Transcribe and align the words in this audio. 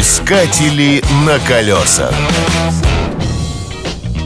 Искатели 0.00 1.04
на 1.26 1.38
колесах. 1.40 2.14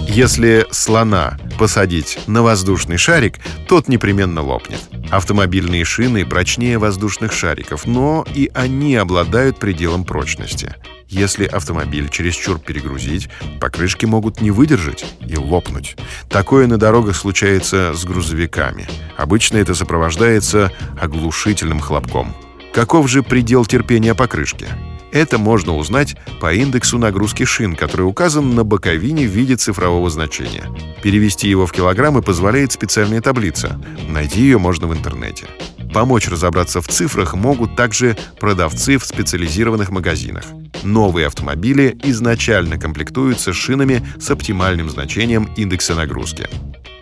Если 0.06 0.64
слона 0.71 1.37
посадить 1.58 2.16
на 2.29 2.45
воздушный 2.45 2.96
шарик, 2.96 3.40
тот 3.66 3.88
непременно 3.88 4.40
лопнет. 4.40 4.79
Автомобильные 5.10 5.84
шины 5.84 6.24
прочнее 6.24 6.79
воздушных 6.79 7.32
шариков, 7.32 7.88
но 7.88 8.24
и 8.33 8.53
они 8.54 8.95
обладают 8.95 9.58
пределом 9.58 10.04
прочности. 10.04 10.76
Если 11.08 11.45
автомобиль 11.45 12.09
чересчур 12.09 12.61
перегрузить, 12.61 13.29
покрышки 13.61 14.06
могут 14.06 14.41
не 14.41 14.53
выдержать 14.53 15.04
и 15.27 15.37
лопнуть. 15.37 15.97
Такое 16.29 16.69
на 16.69 16.79
дорогах 16.79 17.16
случается 17.16 17.95
с 17.95 18.05
грузовиками. 18.05 18.87
Обычно 19.16 19.56
это 19.56 19.75
сопровождается 19.75 20.70
оглушительным 21.01 21.80
хлопком. 21.80 22.33
Каков 22.73 23.09
же 23.11 23.25
предел 23.25 23.66
терпения 23.66 24.14
покрышки? 24.14 24.68
Это 25.14 25.38
можно 25.38 25.77
узнать 25.77 26.16
по 26.41 26.52
индексу 26.52 26.98
нагрузки 26.98 27.45
шин, 27.45 27.77
который 27.77 28.02
указан 28.02 28.56
на 28.56 28.64
боковине 28.64 29.28
в 29.28 29.30
виде 29.30 29.54
цифрового 29.54 30.10
значения. 30.10 30.64
Перевести 31.04 31.48
его 31.48 31.68
в 31.68 31.73
килограммы 31.73 32.20
позволяет 32.20 32.73
специальная 32.73 33.20
таблица. 33.20 33.80
Найти 34.09 34.40
ее 34.40 34.59
можно 34.59 34.88
в 34.88 34.92
интернете. 34.92 35.46
Помочь 35.92 36.27
разобраться 36.27 36.80
в 36.80 36.88
цифрах 36.88 37.34
могут 37.34 37.77
также 37.77 38.16
продавцы 38.40 38.98
в 38.98 39.04
специализированных 39.04 39.90
магазинах. 39.90 40.46
Новые 40.82 41.28
автомобили 41.28 41.96
изначально 42.02 42.76
комплектуются 42.76 43.52
шинами 43.52 44.04
с 44.18 44.28
оптимальным 44.32 44.90
значением 44.90 45.48
индекса 45.56 45.95
нагрузки. 45.95 46.48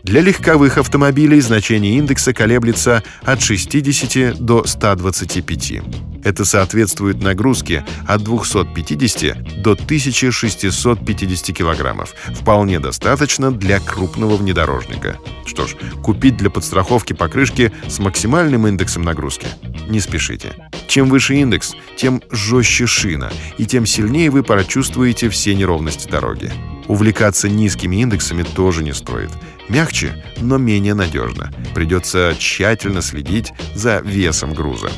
Для 0.03 0.21
легковых 0.21 0.77
автомобилей 0.77 1.41
значение 1.41 1.97
индекса 1.97 2.35
колеблется 2.35 3.03
от 3.25 3.41
60 3.41 4.37
до 4.39 4.67
125. 4.67 6.12
Это 6.25 6.45
соответствует 6.45 7.23
нагрузке 7.23 7.85
от 8.07 8.23
250 8.23 9.63
до 9.63 9.73
1650 9.73 11.57
килограммов. 11.57 12.15
Вполне 12.35 12.81
достаточно 12.81 13.51
для 13.53 13.81
крупного 13.81 14.37
внедорожника. 14.37 15.19
Что 15.47 15.67
ж, 15.67 15.75
купить 16.03 16.37
для 16.37 16.51
подстраховки 16.51 17.13
покрышки 17.13 17.73
с 17.89 17.99
максимальным 17.99 18.67
индексом 18.67 19.03
нагрузки 19.03 19.47
не 19.89 20.01
спешите. 20.01 20.55
Чем 20.89 21.09
выше 21.09 21.35
индекс, 21.35 21.75
тем 21.97 22.23
жестче 22.31 22.87
шина, 22.87 23.31
и 23.59 23.67
тем 23.67 23.87
сильнее 23.87 24.31
вы 24.31 24.43
прочувствуете 24.43 25.29
все 25.29 25.55
неровности 25.55 26.09
дороги. 26.09 26.51
Увлекаться 26.89 27.49
низкими 27.49 27.97
индексами 27.97 28.43
тоже 28.43 28.83
не 28.83 28.93
стоит. 28.93 29.31
Мягче, 29.69 30.25
но 30.41 30.59
менее 30.59 30.95
надежно. 30.95 31.53
Придется 31.75 32.35
тщательно 32.39 33.03
следить 33.03 33.53
за 33.75 34.01
весом 34.01 34.55
груза. 34.55 34.91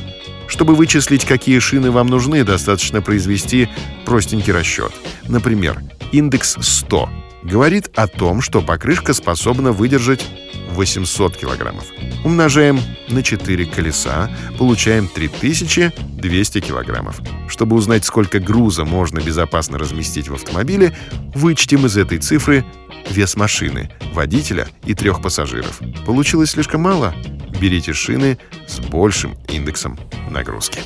Чтобы 0.47 0.75
вычислить, 0.75 1.25
какие 1.25 1.59
шины 1.59 1.91
вам 1.91 2.07
нужны, 2.07 2.43
достаточно 2.43 3.01
произвести 3.01 3.69
простенький 4.05 4.53
расчет. 4.53 4.91
Например, 5.27 5.81
индекс 6.11 6.57
100 6.59 7.09
говорит 7.43 7.89
о 7.95 8.07
том, 8.07 8.41
что 8.41 8.61
покрышка 8.61 9.13
способна 9.13 9.71
выдержать 9.71 10.25
800 10.71 11.37
килограммов. 11.37 11.85
Умножаем 12.23 12.79
на 13.07 13.23
4 13.23 13.65
колеса, 13.65 14.29
получаем 14.57 15.07
3200 15.07 16.59
килограммов. 16.59 17.21
Чтобы 17.47 17.75
узнать, 17.75 18.03
сколько 18.03 18.39
груза 18.39 18.83
можно 18.83 19.19
безопасно 19.19 19.77
разместить 19.77 20.27
в 20.27 20.33
автомобиле, 20.33 20.95
вычтем 21.33 21.85
из 21.85 21.97
этой 21.97 22.17
цифры 22.17 22.65
вес 23.09 23.35
машины, 23.35 23.91
водителя 24.13 24.67
и 24.85 24.93
трех 24.93 25.21
пассажиров. 25.21 25.79
Получилось 26.05 26.51
слишком 26.51 26.81
мало? 26.81 27.13
Берите 27.59 27.93
шины 27.93 28.37
с 28.67 28.79
большим 28.79 29.37
индексом 29.47 29.97
нагрузки. 30.29 30.79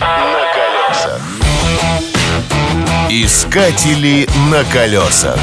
На 0.00 0.44
колесах. 0.54 1.20
Искатели 3.10 4.28
на 4.50 4.64
колесах. 4.64 5.38